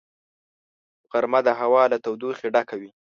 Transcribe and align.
غرمه 1.11 1.39
د 1.47 1.49
هوا 1.59 1.83
له 1.91 1.97
تودوخې 2.05 2.47
ډکه 2.53 2.75
وي 2.81 2.91